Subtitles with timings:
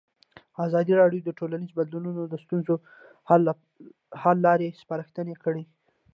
[0.65, 2.75] ازادي راډیو د ټولنیز بدلون د ستونزو
[4.23, 5.63] حل لارې سپارښتنې کړي.